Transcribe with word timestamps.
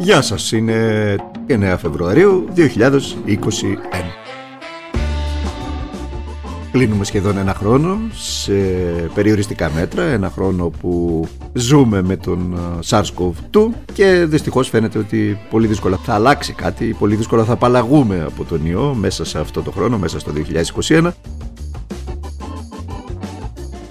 Γεια 0.00 0.22
σας, 0.22 0.52
είναι 0.52 1.16
9 1.46 1.76
Φεβρουαρίου 1.78 2.48
2021. 2.56 2.60
Κλείνουμε 6.72 7.04
σχεδόν 7.04 7.36
ένα 7.36 7.54
χρόνο 7.54 7.98
σε 8.12 8.52
περιοριστικά 9.14 9.70
μέτρα, 9.74 10.02
ένα 10.02 10.30
χρόνο 10.30 10.68
που 10.80 11.24
ζούμε 11.52 12.02
με 12.02 12.16
τον 12.16 12.54
ε, 12.54 12.78
SARS-CoV-2 12.88 13.68
και 13.92 14.24
δυστυχώς 14.28 14.68
φαίνεται 14.68 14.98
ότι 14.98 15.38
πολύ 15.50 15.66
δύσκολα 15.66 15.96
θα 15.96 16.14
αλλάξει 16.14 16.52
κάτι, 16.52 16.96
πολύ 16.98 17.14
δύσκολα 17.16 17.44
θα 17.44 17.52
απαλλαγούμε 17.52 18.24
από 18.26 18.44
τον 18.44 18.66
ιό 18.66 18.94
μέσα 18.94 19.24
σε 19.24 19.38
αυτό 19.38 19.62
το 19.62 19.70
χρόνο, 19.70 19.98
μέσα 19.98 20.18
στο 20.18 20.32
2021. 20.88 21.10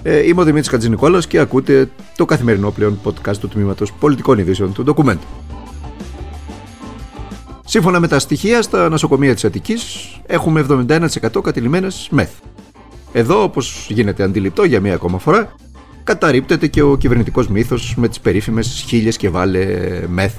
Ε, 0.02 0.26
είμαι 0.26 0.40
ο 0.40 0.44
Δημήτρης 0.44 0.70
Κατζηνικόλας 0.70 1.26
και 1.26 1.38
ακούτε 1.38 1.90
το 2.16 2.24
καθημερινό 2.24 2.70
πλέον 2.70 2.98
podcast 3.04 3.36
του 3.36 3.48
Τμήματος 3.48 3.92
Πολιτικών 3.92 4.38
Ειδήσεων 4.38 4.72
του 4.72 4.84
Document. 4.86 5.18
Σύμφωνα 7.70 8.00
με 8.00 8.08
τα 8.08 8.18
στοιχεία, 8.18 8.62
στα 8.62 8.88
νοσοκομεία 8.88 9.34
της 9.34 9.44
Αττικής 9.44 10.10
έχουμε 10.26 10.60
71% 10.60 11.40
κατηλημένες 11.42 12.08
μεθ. 12.10 12.30
Εδώ, 13.12 13.42
όπως 13.42 13.86
γίνεται 13.88 14.22
αντιληπτό 14.22 14.64
για 14.64 14.80
μία 14.80 14.94
ακόμα 14.94 15.18
φορά, 15.18 15.54
καταρρύπτεται 16.04 16.66
και 16.66 16.82
ο 16.82 16.96
κυβερνητικός 16.96 17.48
μύθος 17.48 17.94
με 17.96 18.08
τις 18.08 18.20
περίφημες 18.20 18.84
χίλιες 18.86 19.16
και 19.16 19.28
βάλε 19.28 19.66
μεθ 20.08 20.34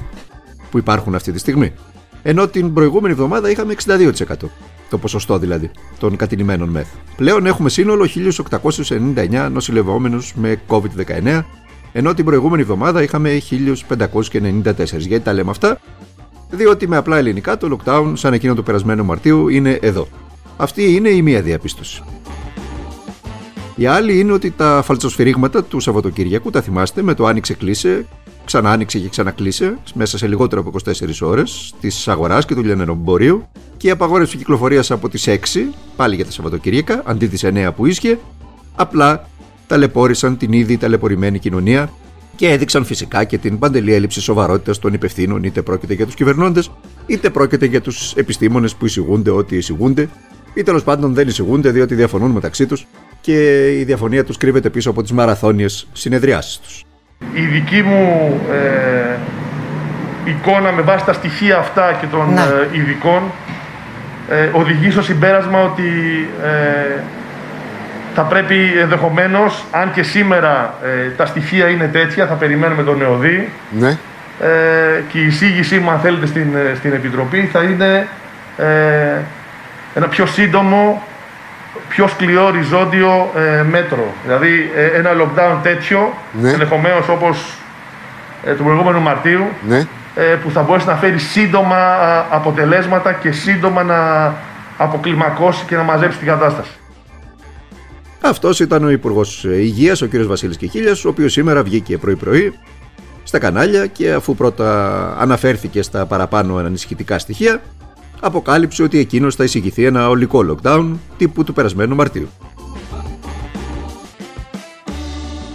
που 0.72 0.78
υπάρχουν 0.78 1.16
αυτή 1.16 1.32
τη 1.32 1.40
στιγμή. 1.40 1.73
Ενώ 2.22 2.48
την 2.48 2.73
προηγούμενη 2.73 3.14
εβδομάδα 3.14 3.50
είχαμε 3.50 3.73
62%. 3.73 4.50
Το 4.90 4.98
ποσοστό 4.98 5.38
δηλαδή 5.38 5.72
των 6.00 6.16
κατηλημένων 6.16 6.70
μεθ. 6.70 6.88
Πλέον 7.16 7.46
έχουμε 7.46 7.70
σύνολο 7.70 8.08
1899 9.16 9.50
νοσηλευόμενους 9.52 10.34
με 10.36 10.62
COVID-19, 10.68 11.44
ενώ 11.92 12.14
την 12.14 12.26
προηγούμενη 12.26 12.62
εβδομάδα 12.62 13.04
είχαμε 13.04 13.42
1594. 13.50 14.98
Γιατί 14.98 15.20
τα 15.20 15.34
λέμε 15.34 15.50
αυτά, 15.50 15.80
διότι 16.50 16.88
με 16.88 16.97
απλά 16.97 17.17
ελληνικά 17.17 17.58
το 17.58 17.78
lockdown 17.78 18.11
σαν 18.14 18.33
εκείνο 18.33 18.53
του 18.55 18.64
περασμένου 18.64 19.05
Μαρτίου 19.05 19.47
είναι 19.47 19.80
εδώ. 19.81 20.08
Αυτή 20.58 20.95
είναι 20.95 21.09
η 21.09 21.22
μία 21.22 21.41
διαπίστωση. 21.41 22.03
Η 23.75 23.86
άλλη 23.86 24.19
είναι 24.19 24.31
ότι 24.31 24.52
τα 24.52 24.81
φαλτσοσφυρίγματα 24.86 25.64
του 25.64 25.80
Σαββατοκύριακου, 25.80 26.50
τα 26.50 26.61
θυμάστε, 26.61 27.02
με 27.02 27.14
το 27.14 27.25
άνοιξε 27.25 27.53
κλείσε, 27.53 28.06
ξανά 28.45 28.72
άνοιξε 28.72 29.00
και 29.00 29.09
ξανακλείσε 29.09 29.78
μέσα 29.94 30.17
σε 30.17 30.28
λιγότερο 30.28 30.61
από 30.61 30.80
24 30.86 30.91
ώρες 31.22 31.73
της 31.80 32.08
αγοράς 32.08 32.45
και 32.45 32.56
του 32.56 32.63
λιανερομπορίου 32.63 33.47
και 33.78 33.88
η 33.88 33.89
απαγόρευση 33.89 34.38
κυκλοφορίας 34.38 34.91
από 34.91 35.09
τις 35.09 35.28
6, 35.28 35.38
πάλι 35.95 36.16
για 36.16 36.25
τα 36.25 36.31
Σαββατοκύριακα, 36.31 37.02
αντί 37.06 37.28
τις 37.28 37.44
9 37.45 37.72
που 37.75 37.86
ίσχυε, 37.86 38.19
απλά 38.75 39.28
ταλαιπώρησαν 39.67 40.38
την 40.38 40.53
ήδη 40.53 40.78
ταλαιπωρημένη 40.78 41.39
κοινωνία 41.39 41.89
και 42.40 42.50
έδειξαν 42.50 42.86
φυσικά 42.86 43.23
και 43.23 43.38
την 43.38 43.59
παντελή 43.59 43.94
έλλειψη 43.94 44.22
σοβαρότητας 44.22 44.80
των 44.80 44.94
υπευθύνων, 44.94 45.44
είτε 45.44 45.62
πρόκειται 45.62 45.94
για 45.94 46.06
τους 46.06 46.16
κυβερνώντες, 46.16 46.72
είτε 47.06 47.30
πρόκειται 47.30 47.66
για 47.66 47.81
τους 47.81 48.14
επιστήμονες 48.16 48.76
που 48.76 48.86
εισηγούνται 48.86 49.30
ό,τι 49.30 49.56
εισηγούνται, 49.56 50.09
ή 50.54 50.64
τέλος 50.64 50.84
πάντων 50.84 51.14
δεν 51.14 51.28
εισηγούνται 51.28 51.70
διότι 51.70 51.96
διαφωνούν 51.96 52.31
μεταξύ 52.31 52.66
τους 52.66 52.88
και 53.22 53.68
η 53.80 53.84
διαφωνία 53.84 54.23
τους 54.23 54.38
κρύβεται 54.38 54.70
πίσω 54.70 54.90
από 54.90 55.02
τις 55.02 55.12
μαραθώνιες 55.12 55.88
συνεδριάσεις 55.94 56.58
τους. 56.59 56.84
Η 57.34 57.42
δική 57.42 57.81
μου 57.81 58.34
ε, 58.52 59.18
εικόνα 60.30 60.72
με 60.72 60.81
βάση 60.81 61.06
τα 61.06 61.14
στοιχεία 61.14 61.58
αυτά 61.58 61.98
και 62.02 62.06
των 62.12 62.34
Ναι. 62.34 62.42
ε, 62.42 62.78
ειδικών 62.80 63.22
ε, 64.30 64.50
οδηγεί 64.53 64.92
στο 64.92 65.02
συμπέρασμα 65.02 65.64
ότι 65.64 65.84
ε, 66.44 67.02
θα 68.22 68.25
πρέπει 68.28 68.73
ενδεχομένως, 68.81 69.64
αν 69.72 69.92
και 69.92 70.03
σήμερα 70.03 70.73
ε, 70.84 71.09
τα 71.09 71.25
στοιχεία 71.25 71.67
είναι 71.67 71.86
τέτοια, 71.88 72.25
θα 72.28 72.34
περιμένουμε 72.34 72.84
τον 72.84 73.02
ΕΟΔΗ 73.02 73.50
Ναι. 73.80 73.89
ε, 74.42 75.03
και 75.09 75.20
η 75.20 75.25
εισήγησή 75.25 75.80
μου, 75.80 75.89
αν 75.89 76.00
θέλετε, 76.00 76.25
στην, 76.25 76.56
ε, 76.56 76.75
στην 76.75 76.94
Επιτροπή 76.94 77.50
θα 77.53 77.64
είναι 77.64 78.08
ε, 78.57 78.66
ένα 79.96 80.07
πιο 80.07 80.25
σύντομο, 80.25 81.03
πιο 81.90 82.07
σκληρό 82.07 82.46
οριζόντιο 82.46 83.31
ε, 83.59 83.63
μέτρο. 83.63 84.13
Δηλαδή 84.24 84.72
ε, 84.75 84.86
ένα 84.97 85.09
lockdown 85.12 85.57
τέτοιο, 85.63 86.13
Ναι. 86.41 86.50
ενδεχομένως 86.51 87.07
όπως 87.09 87.53
ε, 88.46 88.53
του 88.53 88.63
προηγούμενου 88.63 89.01
Μαρτίου, 89.01 89.47
Ναι. 89.68 89.78
ε, 90.16 90.22
που 90.22 90.51
θα 90.51 90.62
μπορέσει 90.62 90.88
να 90.88 90.96
φέρει 90.96 91.18
σύντομα 91.19 91.78
α, 91.78 92.25
αποτελέσματα 92.30 93.13
και 93.13 93.31
σύντομα 93.31 93.84
να 93.84 94.34
αποκλιμακώσει 94.78 95.63
και 95.66 95.75
να 95.75 95.84
μαζέψει 95.84 96.18
την 96.18 96.28
κατάσταση. 96.28 96.72
Αυτός 98.22 98.59
ήταν 98.59 98.84
ο 98.84 98.90
Υπουργός 98.90 99.44
Υγείας, 99.44 100.02
ο 100.02 100.07
κ. 100.07 100.18
Βασίλης 100.18 100.57
Κεχίλια, 100.57 100.91
ο 101.06 101.09
οποίος 101.09 101.31
σήμερα 101.31 101.63
βγήκε 101.63 101.97
πρωί-πρωί 101.97 102.53
στα 103.24 103.40
κανάλια 103.40 103.85
και 103.85 104.13
αφού 104.13 104.35
πρώτα 104.35 105.18
αναφέρθηκε 105.19 105.81
στα 105.81 106.06
παραπάνω 106.06 106.56
ανησυχητικά 106.56 107.19
στοιχεία, 107.19 107.62
αποκάλυψε 108.19 108.84
ότι 108.84 108.97
εκείνος 108.97 109.35
θα 109.35 109.44
εισηγηθεί 109.44 109.84
ένα 109.85 110.09
ολικό 110.09 110.46
lockdown 110.50 110.91
τύπου 111.18 111.44
του 111.44 111.53
περασμένου 111.53 111.96
Μαρτίου. 111.96 112.30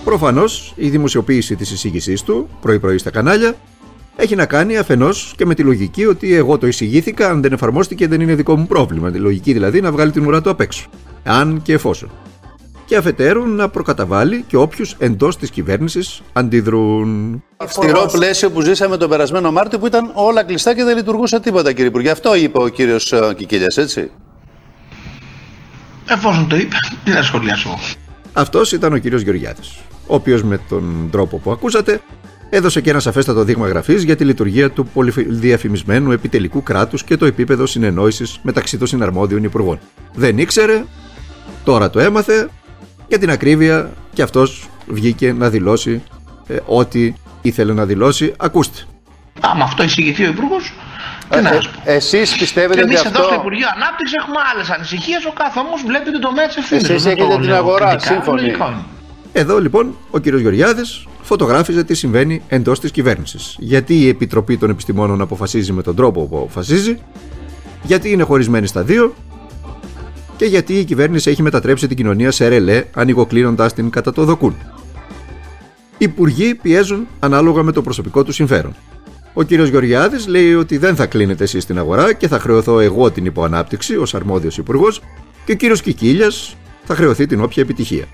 Προφανώς 0.04 0.72
η 0.76 0.88
δημοσιοποίηση 0.88 1.56
της 1.56 1.70
εισήγησής 1.70 2.22
του 2.22 2.48
πρωί-πρωί 2.60 2.98
στα 2.98 3.10
κανάλια 3.10 3.54
έχει 4.16 4.34
να 4.34 4.46
κάνει 4.46 4.76
αφενός 4.76 5.34
και 5.36 5.46
με 5.46 5.54
τη 5.54 5.62
λογική 5.62 6.06
ότι 6.06 6.34
εγώ 6.34 6.58
το 6.58 6.66
εισηγήθηκα, 6.66 7.30
αν 7.30 7.42
δεν 7.42 7.52
εφαρμόστηκε 7.52 8.08
δεν 8.08 8.20
είναι 8.20 8.34
δικό 8.34 8.56
μου 8.56 8.66
πρόβλημα. 8.66 9.10
Τη 9.10 9.18
λογική 9.18 9.52
δηλαδή 9.52 9.80
να 9.80 9.92
βγάλει 9.92 10.10
την 10.10 10.26
ουρά 10.26 10.40
του 10.40 10.50
απ' 10.50 10.60
έξω. 10.60 10.88
Αν 11.24 11.62
και 11.62 11.72
εφόσον. 11.72 12.10
Και 12.86 12.96
αφετέρου 12.96 13.46
να 13.46 13.68
προκαταβάλει 13.68 14.44
και 14.46 14.56
όποιους 14.56 14.94
εντός 14.98 15.36
της 15.36 15.50
κυβέρνησης 15.50 16.22
αντιδρούν. 16.32 17.42
Αυστηρό 17.56 18.08
πλαίσιο 18.12 18.50
που 18.50 18.60
ζήσαμε 18.60 18.96
τον 18.96 19.08
περασμένο 19.08 19.52
Μάρτιο 19.52 19.78
που 19.78 19.86
ήταν 19.86 20.10
όλα 20.14 20.44
κλειστά 20.44 20.74
και 20.74 20.84
δεν 20.84 20.96
λειτουργούσε 20.96 21.40
τίποτα, 21.40 21.70
κύριε 21.70 21.86
Υπουργέ. 21.86 22.10
Αυτό 22.10 22.34
είπε 22.34 22.58
ο 22.58 22.68
κύριος 22.68 23.14
Κικίλιας, 23.36 23.76
έτσι. 23.76 24.10
Εφόσον 26.08 26.48
το 26.48 26.56
είπε, 26.56 26.76
τι 27.04 27.10
να 27.10 27.22
σχολιάσω. 27.22 27.68
εγώ. 27.68 27.78
Αυτός 28.32 28.72
ήταν 28.72 28.92
ο 28.92 28.98
κύριος 28.98 29.22
Γεωργιάδης, 29.22 29.78
ο 30.06 30.14
οποίος 30.14 30.42
με 30.42 30.60
τον 30.68 31.08
τρόπο 31.10 31.36
που 31.38 31.50
ακούσατε 31.50 32.00
έδωσε 32.50 32.80
και 32.80 32.90
ένα 32.90 33.00
σαφέστατο 33.00 33.44
δείγμα 33.44 33.68
γραφής 33.68 34.02
για 34.02 34.16
τη 34.16 34.24
λειτουργία 34.24 34.70
του 34.70 34.86
πολυδιαφημισμένου 34.86 36.12
επιτελικού 36.12 36.62
κράτους 36.62 37.04
και 37.04 37.16
το 37.16 37.26
επίπεδο 37.26 37.66
συνεννόησης 37.66 38.38
μεταξύ 38.42 38.78
των 38.78 38.86
συναρμόδιων 38.86 39.44
υπουργών. 39.44 39.78
Δεν 40.14 40.38
ήξερε, 40.38 40.84
τώρα 41.64 41.90
το 41.90 42.00
έμαθε, 42.00 42.48
για 43.08 43.18
την 43.18 43.30
ακρίβεια 43.30 43.90
και 44.12 44.22
αυτός 44.22 44.68
βγήκε 44.86 45.32
να 45.32 45.50
δηλώσει 45.50 46.02
ε, 46.46 46.56
ό,τι 46.66 47.12
ήθελε 47.42 47.72
να 47.72 47.84
δηλώσει. 47.84 48.34
Ακούστε. 48.36 48.78
Άμα 49.40 49.64
αυτό 49.64 49.82
εισηγηθεί 49.82 50.24
ο 50.24 50.28
Υπουργός, 50.28 50.72
τι 51.28 51.40
να 51.42 51.52
σας 51.52 51.68
πω. 51.68 51.80
Εσείς 51.84 52.32
Και 52.32 52.38
πιστεύετε 52.38 52.80
εμείς 52.80 52.98
ότι 52.98 53.08
εδώ 53.08 53.16
στο 53.16 53.24
αυτό. 53.24 53.40
Υπουργείο 53.40 53.66
Ανάπτυξης 53.74 54.16
έχουμε 54.16 54.36
άλλες 54.54 54.70
ανησυχίες. 54.70 55.24
Ο 55.24 55.32
κάθε 55.32 55.58
όμως 55.58 55.82
βλέπει 55.86 56.10
τον 56.10 56.20
τομέα 56.20 56.46
τη 56.48 56.54
ευθύνη. 56.58 56.80
Εσείς 56.80 57.06
έχετε 57.06 57.38
την 57.40 57.52
αγορά, 57.52 57.98
σύμφωνοι. 57.98 58.56
Εδώ 59.32 59.60
λοιπόν 59.60 59.96
ο 60.10 60.18
κύριος 60.18 60.40
Γεωργιάδης 60.40 61.06
φωτογράφιζε 61.22 61.84
τι 61.84 61.94
συμβαίνει 61.94 62.42
εντός 62.48 62.80
της 62.80 62.90
κυβέρνησης. 62.90 63.56
Γιατί 63.58 63.94
η 63.94 64.08
Επιτροπή 64.08 64.56
των 64.56 64.70
Επιστημόνων 64.70 65.20
αποφασίζει 65.20 65.72
με 65.72 65.82
τον 65.82 65.96
τρόπο 65.96 66.26
που 66.26 66.36
αποφασίζει, 66.36 66.98
γιατί 67.82 68.10
είναι 68.10 68.22
χωρισμένη 68.22 68.66
στα 68.66 68.82
δύο 68.82 69.14
και 70.36 70.44
γιατί 70.44 70.78
η 70.78 70.84
κυβέρνηση 70.84 71.30
έχει 71.30 71.42
μετατρέψει 71.42 71.86
την 71.88 71.96
κοινωνία 71.96 72.30
σε 72.30 72.48
ρελέ 72.48 72.84
ανοιγοκλίνοντας 72.94 73.72
την 73.72 73.90
κατά 73.90 74.12
το 74.12 74.24
δοκούν. 74.24 74.54
Οι 75.98 76.04
υπουργοί 76.04 76.54
πιέζουν 76.54 77.06
ανάλογα 77.18 77.62
με 77.62 77.72
το 77.72 77.82
προσωπικό 77.82 78.24
του 78.24 78.32
συμφέρον. 78.32 78.74
Ο 79.32 79.42
κύριος 79.42 79.68
Γεωργιάδης 79.68 80.26
λέει 80.26 80.54
ότι 80.54 80.76
δεν 80.76 80.96
θα 80.96 81.06
κλείνετε 81.06 81.44
εσείς 81.44 81.62
στην 81.62 81.78
αγορά 81.78 82.12
και 82.12 82.28
θα 82.28 82.38
χρεωθώ 82.38 82.80
εγώ 82.80 83.10
την 83.10 83.24
υποανάπτυξη 83.24 83.96
ως 83.96 84.14
αρμόδιος 84.14 84.58
υπουργός 84.58 85.02
και 85.44 85.52
ο 85.52 85.54
κύριος 85.54 85.82
Κικίλιας 85.82 86.56
θα 86.84 86.94
χρεωθεί 86.94 87.26
την 87.26 87.42
όποια 87.42 87.62
επιτυχία. 87.62 88.04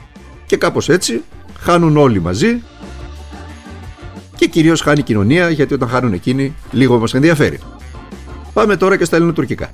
Και 0.47 0.57
κάπως 0.57 0.89
έτσι 0.89 1.23
χάνουν 1.61 1.97
όλοι 1.97 2.21
μαζί 2.21 2.63
και 4.37 4.47
κυρίως 4.47 4.81
χάνει 4.81 5.01
η 5.01 5.03
κοινωνία 5.03 5.51
γιατί 5.51 5.75
όταν 5.75 5.89
χάνουν 5.89 6.13
εκείνοι 6.13 6.55
λίγο 6.71 6.99
μας 6.99 7.15
ενδιαφέρει. 7.15 7.59
Πάμε 8.53 8.77
τώρα 8.77 8.97
και 8.97 9.05
στα 9.05 9.17
ελληνοτουρκικά. 9.17 9.71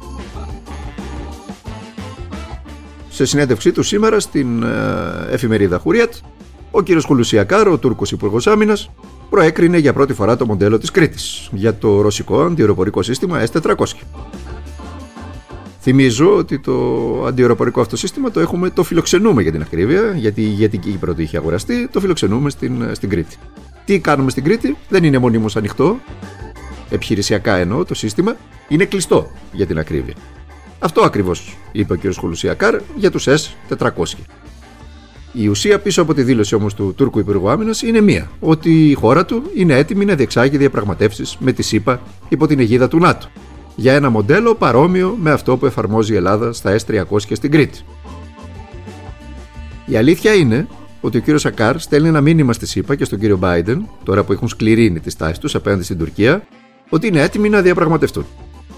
Σε 3.17 3.25
συνέντευξή 3.25 3.73
του 3.73 3.83
σήμερα 3.83 4.21
στην 4.21 4.63
ε, 4.63 4.69
εφημερίδα 5.31 5.79
Χουριάτ, 5.79 6.15
ο 6.71 6.83
κύριος 6.83 7.05
Χουλουσιακάρ, 7.05 7.69
ο 7.69 7.79
Τούρκος 7.79 8.13
Υπουργός 8.13 8.47
Άμυνας, 8.47 8.91
προέκρινε 9.31 9.79
για 9.79 9.93
πρώτη 9.93 10.15
φορά 10.15 10.37
το 10.37 10.47
μοντέλο 10.47 10.79
της 10.79 10.91
Κρήτης 10.91 11.49
για 11.53 11.75
το 11.75 12.01
ρωσικό 12.01 12.43
αντιεροπορικό 12.43 13.03
σύστημα 13.03 13.47
S-400. 13.53 13.85
Θυμίζω 15.81 16.37
ότι 16.37 16.59
το 16.59 16.75
αντιεροπορικό 17.27 17.81
αυτό 17.81 17.97
σύστημα 17.97 18.31
το, 18.31 18.41
έχουμε, 18.41 18.71
το 18.71 18.83
φιλοξενούμε 18.83 19.43
για 19.43 19.53
την 19.53 19.63
ακρίβεια, 19.63 20.15
γιατί 20.17 20.41
η 20.41 20.49
ηγετική 20.49 20.91
Κύπρο 20.91 21.15
το 21.15 21.23
είχε 21.23 21.37
αγοραστεί, 21.37 21.89
το 21.89 22.01
φιλοξενούμε 22.01 22.51
στην, 22.51 22.95
στην 22.95 23.09
Κρήτη. 23.09 23.37
Τι 23.85 24.01
κάνουμε 24.01 24.31
στην 24.31 24.45
Κρήτη, 24.45 24.77
δεν 24.89 25.05
είναι 25.05 25.19
μονίμως 25.19 25.57
ανοιχτό, 25.57 25.99
επιχειρησιακά 26.91 27.57
εννοώ 27.57 27.85
το 27.85 27.95
σύστημα, 27.95 28.37
είναι 28.69 28.85
κλειστό 28.85 29.31
για 29.53 29.67
την 29.67 29.79
ακρίβεια. 29.79 30.15
Αυτό 30.87 31.01
ακριβώς 31.01 31.57
είπε 31.73 31.93
ο 31.93 31.97
κ. 31.97 32.15
Χουλουσιακάρ 32.19 32.81
για 32.97 33.11
τους 33.11 33.29
S400. 33.29 33.91
Η 35.33 35.49
ουσία 35.49 35.79
πίσω 35.79 36.03
από 36.03 36.15
τη 36.15 36.23
δήλωση 36.23 36.55
όμως 36.55 36.75
του 36.75 36.95
Τούρκου 36.97 37.19
Υπουργού 37.19 37.51
Άμυνας 37.51 37.83
είναι 37.83 38.01
μία: 38.01 38.31
ότι 38.41 38.91
η 38.91 38.95
χώρα 38.95 39.25
του 39.25 39.43
είναι 39.55 39.75
έτοιμη 39.75 40.05
να 40.05 40.15
διεξάγει 40.15 40.57
διαπραγματεύσεις 40.57 41.37
με 41.41 41.53
τη 41.53 41.63
ΣΥΠΑ 41.63 42.01
υπό 42.29 42.47
την 42.47 42.59
αιγίδα 42.59 42.89
του 42.89 42.99
ΝΑΤΟ. 42.99 43.27
Για 43.77 43.95
ένα 43.95 44.11
μοντέλο 44.11 44.55
παρόμοιο 44.55 45.17
με 45.21 45.31
αυτό 45.31 45.57
που 45.57 45.67
εφαρμόζει 45.67 46.13
η 46.13 46.17
Ελλάδα 46.17 46.53
στα 46.53 46.77
S300 46.77 47.23
και 47.27 47.35
στην 47.35 47.51
Κρήτη. 47.51 47.81
Η 49.87 49.97
αλήθεια 49.97 50.35
είναι 50.35 50.67
ότι 51.01 51.17
ο 51.17 51.21
κύριος 51.21 51.41
Σακάρ 51.41 51.79
στέλνει 51.79 52.09
ένα 52.09 52.21
μήνυμα 52.21 52.53
στη 52.53 52.67
ΣΥΠΑ 52.67 52.95
και 52.95 53.05
στον 53.05 53.19
κύριο 53.19 53.39
Biden, 53.43 53.79
τώρα 54.05 54.25
που 54.25 54.33
έχουν 54.33 54.49
σκληρύνει 54.49 55.01
τις 55.01 55.17
τάσεις 55.17 55.39
τους 55.39 55.55
απέναντι 55.55 55.83
στην 55.83 55.99
Τουρκία, 55.99 56.47
ότι 56.89 57.07
είναι 57.07 57.23
έτοιμοι 57.23 57.49
να 57.49 57.61
διαπραγματευτούν. 57.61 58.27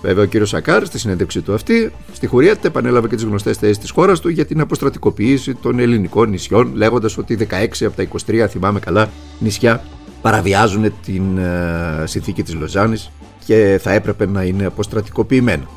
Βέβαια, 0.02 0.22
ο 0.22 0.26
κύριος 0.26 0.48
Σακάρ 0.48 0.86
στη 0.86 0.98
συνέντευξή 0.98 1.40
του 1.40 1.54
αυτή, 1.54 1.92
στη 2.12 2.26
χωρία 2.26 2.56
του 2.56 2.66
επανέλαβε 2.66 3.08
και 3.08 3.14
τις 3.14 3.24
γνωστές 3.24 3.56
θέσεις 3.56 3.78
της 3.78 3.90
χώρας 3.90 4.20
του 4.20 4.28
για 4.28 4.44
την 4.44 4.60
αποστρατικοποίηση 4.60 5.54
των 5.54 5.78
ελληνικών 5.78 6.30
νησιών, 6.30 6.72
λέγοντας 6.74 7.18
ότι 7.18 7.38
16 7.50 7.84
από 7.86 7.96
τα 7.96 8.08
23, 8.26 8.46
θυμάμαι 8.48 8.80
καλά, 8.80 9.08
νησιά 9.38 9.82
παραβιάζουν 10.22 10.92
την 11.04 11.22
ε, 11.38 12.02
συνθήκη 12.04 12.42
της 12.42 12.54
Λωζάνης 12.54 13.10
και 13.44 13.78
θα 13.82 13.92
έπρεπε 13.92 14.26
να 14.26 14.42
είναι 14.42 14.66
αποστρατικοποιημένα. 14.66 15.68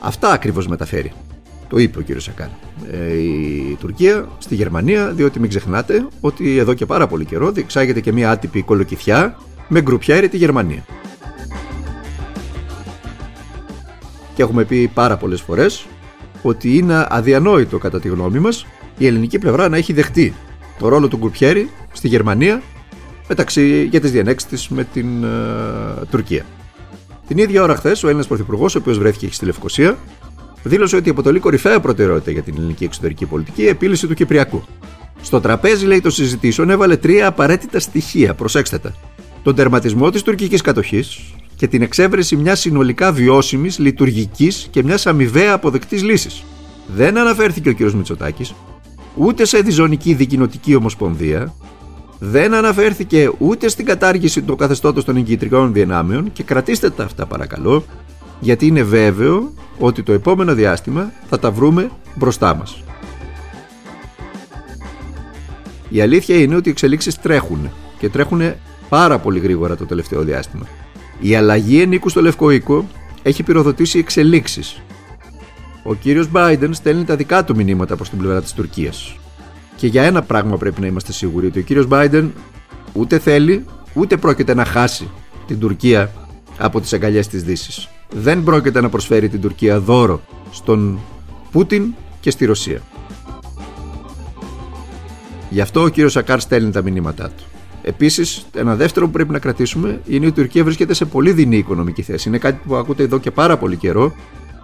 Αυτά 0.00 0.30
ακριβώς 0.30 0.66
μεταφέρει. 0.66 1.12
Το 1.68 1.78
είπε 1.78 1.98
ο 1.98 2.02
κύριος 2.02 2.24
Σακάρ. 2.24 2.48
Ε, 2.92 3.18
η 3.18 3.76
Τουρκία 3.80 4.28
στη 4.38 4.54
Γερμανία, 4.54 5.08
διότι 5.08 5.40
μην 5.40 5.48
ξεχνάτε 5.48 6.06
ότι 6.20 6.58
εδώ 6.58 6.74
και 6.74 6.86
πάρα 6.86 7.06
πολύ 7.06 7.24
καιρό 7.24 7.50
διεξάγεται 7.50 8.00
και 8.00 8.12
μια 8.12 8.30
άτυπη 8.30 8.62
κολοκυθιά 8.62 9.36
με 9.68 9.80
κρουπιέρη 9.80 10.28
τη 10.28 10.36
Γερμανία. 10.36 10.84
Και 14.38 14.44
έχουμε 14.44 14.64
πει 14.64 14.90
πάρα 14.94 15.16
πολλές 15.16 15.40
φορές 15.40 15.86
ότι 16.42 16.76
είναι 16.76 17.06
αδιανόητο 17.08 17.78
κατά 17.78 18.00
τη 18.00 18.08
γνώμη 18.08 18.38
μας 18.38 18.66
η 18.98 19.06
ελληνική 19.06 19.38
πλευρά 19.38 19.68
να 19.68 19.76
έχει 19.76 19.92
δεχτεί 19.92 20.34
το 20.78 20.88
ρόλο 20.88 21.08
του 21.08 21.16
Γκουρπιέρη 21.16 21.70
στη 21.92 22.08
Γερμανία 22.08 22.62
μεταξύ, 23.28 23.84
για 23.90 24.00
τις 24.00 24.10
διανέξεις 24.10 24.48
της 24.48 24.68
με 24.68 24.84
την 24.84 25.24
ε, 25.24 25.28
Τουρκία. 26.10 26.46
Την 27.28 27.38
ίδια 27.38 27.62
ώρα 27.62 27.76
χθες, 27.76 28.02
ο 28.02 28.06
Έλληνας 28.06 28.26
Πρωθυπουργός, 28.26 28.74
ο 28.74 28.78
οποίος 28.78 28.98
βρέθηκε 28.98 29.28
στη 29.30 29.44
Λευκοσία, 29.44 29.98
δήλωσε 30.62 30.96
ότι 30.96 31.10
αποτελεί 31.10 31.38
κορυφαία 31.38 31.80
προτεραιότητα 31.80 32.30
για 32.30 32.42
την 32.42 32.54
ελληνική 32.56 32.84
εξωτερική 32.84 33.26
πολιτική 33.26 33.62
η 33.62 33.68
επίλυση 33.68 34.06
του 34.06 34.14
Κυπριακού. 34.14 34.64
Στο 35.22 35.40
τραπέζι, 35.40 35.86
λέει, 35.86 36.00
των 36.00 36.10
συζητήσεων 36.10 36.70
έβαλε 36.70 36.96
τρία 36.96 37.26
απαραίτητα 37.26 37.80
στοιχεία. 37.80 38.34
Προσέξτε 38.34 38.78
τα. 38.78 38.94
Τον 39.42 39.54
τερματισμό 39.54 40.10
της 40.10 40.22
τουρκικής 40.22 40.60
κατοχής, 40.60 41.20
και 41.58 41.66
την 41.68 41.82
εξέβρεση 41.82 42.36
μιας 42.36 42.60
συνολικά 42.60 43.12
βιώσιμης, 43.12 43.78
λειτουργικής 43.78 44.68
και 44.70 44.82
μιας 44.82 45.06
αμοιβαία 45.06 45.52
αποδεκτής 45.52 46.02
λύσης. 46.02 46.44
Δεν 46.94 47.18
αναφέρθηκε 47.18 47.68
ο 47.68 47.74
κ. 47.74 47.92
Μητσοτάκης 47.92 48.54
ούτε 49.14 49.44
σε 49.44 49.58
διζωνική 49.58 50.14
δικοινοτική 50.14 50.74
ομοσπονδία, 50.74 51.54
δεν 52.18 52.54
αναφέρθηκε 52.54 53.30
ούτε 53.38 53.68
στην 53.68 53.84
κατάργηση 53.84 54.42
του 54.42 54.56
καθεστώτος 54.56 55.04
των 55.04 55.16
εγκυτρικών 55.16 55.72
δυνάμεων 55.72 56.32
και 56.32 56.42
κρατήστε 56.42 56.90
τα 56.90 57.04
αυτά 57.04 57.26
παρακαλώ, 57.26 57.84
γιατί 58.40 58.66
είναι 58.66 58.82
βέβαιο 58.82 59.52
ότι 59.78 60.02
το 60.02 60.12
επόμενο 60.12 60.54
διάστημα 60.54 61.12
θα 61.28 61.38
τα 61.38 61.50
βρούμε 61.50 61.90
μπροστά 62.14 62.54
μας. 62.54 62.82
Η 65.88 66.00
αλήθεια 66.00 66.36
είναι 66.36 66.56
ότι 66.56 66.68
οι 66.68 66.72
εξελίξεις 66.72 67.20
τρέχουν 67.20 67.70
και 67.98 68.08
τρέχουν 68.08 68.52
πάρα 68.88 69.18
πολύ 69.18 69.38
γρήγορα 69.38 69.76
το 69.76 69.86
τελευταίο 69.86 70.22
διάστημα. 70.22 70.66
Η 71.20 71.34
αλλαγή 71.34 71.80
ενίκου 71.80 72.08
στο 72.08 72.20
Λευκό 72.20 72.50
Οίκο 72.50 72.86
έχει 73.22 73.42
πυροδοτήσει 73.42 73.98
εξελίξεις. 73.98 74.82
Ο 75.82 75.94
κύριος 75.94 76.28
Biden 76.34 76.68
στέλνει 76.70 77.04
τα 77.04 77.16
δικά 77.16 77.44
του 77.44 77.56
μηνύματα 77.56 77.96
προς 77.96 78.08
την 78.08 78.18
πλευρά 78.18 78.42
της 78.42 78.52
Τουρκίας. 78.52 79.16
Και 79.76 79.86
για 79.86 80.02
ένα 80.02 80.22
πράγμα 80.22 80.56
πρέπει 80.56 80.80
να 80.80 80.86
είμαστε 80.86 81.12
σίγουροι: 81.12 81.46
ότι 81.46 81.58
ο 81.58 81.62
κύριος 81.62 81.86
Biden 81.90 82.28
ούτε 82.92 83.18
θέλει 83.18 83.64
ούτε 83.94 84.16
πρόκειται 84.16 84.54
να 84.54 84.64
χάσει 84.64 85.10
την 85.46 85.58
Τουρκία 85.58 86.12
από 86.58 86.80
τις 86.80 86.92
αγκαλιές 86.92 87.28
της 87.28 87.42
Δύσης. 87.42 87.88
Δεν 88.10 88.42
πρόκειται 88.42 88.80
να 88.80 88.88
προσφέρει 88.88 89.28
την 89.28 89.40
Τουρκία 89.40 89.80
δώρο 89.80 90.20
στον 90.50 90.98
Πούτιν 91.50 91.94
και 92.20 92.30
στη 92.30 92.44
Ρωσία. 92.44 92.80
Γι' 95.50 95.60
αυτό 95.60 95.82
ο 95.82 95.88
κύριος 95.88 96.12
Σακάρ 96.12 96.40
στέλνει 96.40 96.70
τα 96.70 96.82
μηνύματά 96.82 97.28
του. 97.28 97.44
Επίσης, 97.88 98.46
ένα 98.54 98.74
δεύτερο 98.74 99.06
που 99.06 99.12
πρέπει 99.12 99.32
να 99.32 99.38
κρατήσουμε 99.38 100.00
είναι 100.06 100.26
ότι 100.26 100.40
η 100.40 100.42
Τουρκία 100.42 100.64
βρίσκεται 100.64 100.94
σε 100.94 101.04
πολύ 101.04 101.32
δεινή 101.32 101.56
οικονομική 101.56 102.02
θέση. 102.02 102.28
Είναι 102.28 102.38
κάτι 102.38 102.60
που 102.66 102.74
ακούτε 102.74 103.02
εδώ 103.02 103.18
και 103.18 103.30
πάρα 103.30 103.56
πολύ 103.56 103.76
καιρό. 103.76 104.14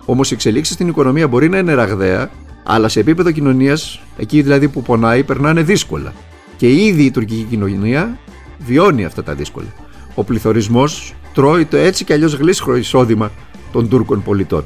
Όμως 0.04 0.30
οι 0.30 0.34
εξελίξεις 0.34 0.74
στην 0.74 0.88
οικονομία 0.88 1.28
μπορεί 1.28 1.48
να 1.48 1.58
είναι 1.58 1.74
ραγδαία, 1.74 2.30
αλλά 2.64 2.88
σε 2.88 3.00
επίπεδο 3.00 3.30
κοινωνίας, 3.30 4.00
εκεί 4.16 4.42
δηλαδή 4.42 4.68
που 4.68 4.82
πονάει, 4.82 5.24
περνάνε 5.24 5.62
δύσκολα. 5.62 6.12
Και 6.56 6.72
ήδη 6.72 7.04
η 7.04 7.10
τουρκική 7.10 7.46
κοινωνία 7.50 8.18
βιώνει 8.58 9.04
αυτά 9.04 9.22
τα 9.22 9.34
δύσκολα. 9.34 9.72
Ο 10.14 10.24
πληθωρισμός 10.24 11.14
τρώει 11.34 11.64
το 11.64 11.76
έτσι 11.76 12.04
κι 12.04 12.12
αλλιώς 12.12 12.34
γλίσχρο 12.34 12.76
εισόδημα 12.76 13.30
των 13.72 13.88
Τούρκων 13.88 14.22
πολιτών. 14.22 14.64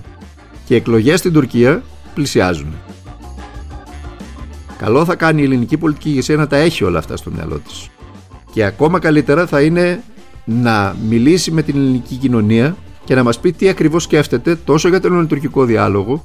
Και 0.64 0.74
οι 0.74 0.76
εκλογές 0.76 1.18
στην 1.18 1.32
Τουρκία 1.32 1.82
πλησιάζουν. 2.14 2.74
Καλό 4.78 5.04
θα 5.04 5.14
κάνει 5.14 5.40
η 5.40 5.44
ελληνική 5.44 5.76
πολιτική 5.76 6.08
ηγεσία 6.08 6.36
να 6.36 6.46
τα 6.46 6.56
έχει 6.56 6.84
όλα 6.84 6.98
αυτά 6.98 7.16
στο 7.16 7.30
μυαλό 7.30 7.58
της. 7.58 7.90
Και 8.58 8.64
ακόμα 8.64 8.98
καλύτερα 8.98 9.46
θα 9.46 9.62
είναι 9.62 10.02
να 10.44 10.96
μιλήσει 11.08 11.50
με 11.50 11.62
την 11.62 11.76
ελληνική 11.76 12.14
κοινωνία 12.14 12.76
και 13.04 13.14
να 13.14 13.22
μας 13.22 13.40
πει 13.40 13.52
τι 13.52 13.68
ακριβώς 13.68 14.02
σκέφτεται 14.02 14.56
τόσο 14.56 14.88
για 14.88 15.00
τον 15.00 15.10
ελληνοτουρκικό 15.10 15.64
διάλογο, 15.64 16.24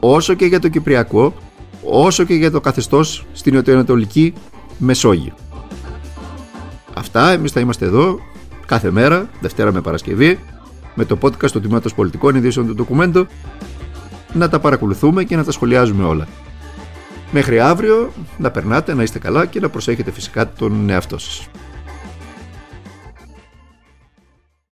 όσο 0.00 0.34
και 0.34 0.44
για 0.44 0.60
το 0.60 0.68
κυπριακό, 0.68 1.34
όσο 1.82 2.24
και 2.24 2.34
για 2.34 2.50
το 2.50 2.60
καθεστώς 2.60 3.26
στην 3.32 3.54
νοτιοανατολική 3.54 4.32
Μεσόγειο. 4.78 5.34
Αυτά, 6.94 7.30
εμείς 7.30 7.52
θα 7.52 7.60
είμαστε 7.60 7.84
εδώ 7.84 8.18
κάθε 8.66 8.90
μέρα, 8.90 9.28
Δευτέρα 9.40 9.72
με 9.72 9.80
Παρασκευή, 9.80 10.38
με 10.94 11.04
το 11.04 11.18
podcast 11.22 11.50
του 11.50 11.60
Τμήματος 11.60 11.94
Πολιτικών 11.94 12.34
Ειδήσεων 12.34 12.66
του 12.66 12.74
Ντοκουμέντο, 12.74 13.26
να 14.32 14.48
τα 14.48 14.60
παρακολουθούμε 14.60 15.24
και 15.24 15.36
να 15.36 15.44
τα 15.44 15.52
σχολιάζουμε 15.52 16.04
όλα. 16.04 16.26
Μέχρι 17.30 17.60
αύριο 17.60 18.12
να 18.38 18.50
περνάτε, 18.50 18.94
να 18.94 19.02
είστε 19.02 19.18
καλά 19.18 19.46
και 19.46 19.60
να 19.60 19.68
προσέχετε 19.68 20.10
φυσικά 20.10 20.52
τον 20.52 20.90
εαυτό 20.90 21.18
σας. 21.18 21.48